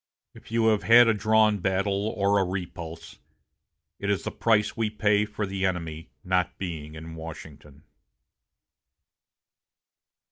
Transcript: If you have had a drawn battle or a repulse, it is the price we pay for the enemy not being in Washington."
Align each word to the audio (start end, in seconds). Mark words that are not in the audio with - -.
If 0.33 0.49
you 0.51 0.69
have 0.69 0.81
had 0.81 1.07
a 1.07 1.13
drawn 1.13 1.59
battle 1.59 2.07
or 2.17 2.39
a 2.39 2.43
repulse, 2.43 3.19
it 3.99 4.09
is 4.09 4.23
the 4.23 4.31
price 4.31 4.75
we 4.75 4.89
pay 4.89 5.25
for 5.25 5.45
the 5.45 5.63
enemy 5.63 6.09
not 6.23 6.57
being 6.57 6.95
in 6.95 7.13
Washington." 7.13 7.83